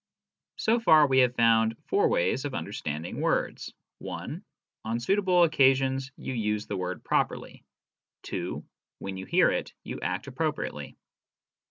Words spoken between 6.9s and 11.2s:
properly. (2) When you hear it, you act appropriately.